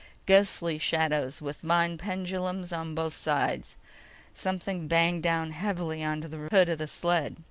Ghostly 0.25 0.79
shadows 0.79 1.43
with 1.43 1.61
vine 1.61 1.95
pendulums 1.99 2.73
on 2.73 2.95
both 2.95 3.13
sides. 3.13 3.77
Something 4.33 4.87
banged 4.87 5.21
down 5.21 5.51
heavily 5.51 6.03
onto 6.03 6.27
the 6.27 6.47
hood 6.49 6.69
of 6.69 6.79
the 6.79 6.87
sled. 6.87 7.35